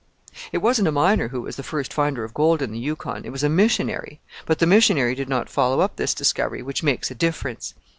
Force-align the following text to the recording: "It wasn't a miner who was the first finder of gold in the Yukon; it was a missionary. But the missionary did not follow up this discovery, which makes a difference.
"It 0.51 0.63
wasn't 0.63 0.87
a 0.87 0.91
miner 0.91 1.27
who 1.27 1.41
was 1.43 1.57
the 1.57 1.61
first 1.61 1.93
finder 1.93 2.23
of 2.23 2.33
gold 2.33 2.63
in 2.63 2.71
the 2.71 2.79
Yukon; 2.79 3.23
it 3.23 3.29
was 3.31 3.43
a 3.43 3.49
missionary. 3.49 4.19
But 4.47 4.57
the 4.57 4.65
missionary 4.65 5.13
did 5.13 5.29
not 5.29 5.47
follow 5.47 5.79
up 5.79 5.97
this 5.97 6.15
discovery, 6.15 6.63
which 6.63 6.81
makes 6.81 7.11
a 7.11 7.13
difference. 7.15 7.75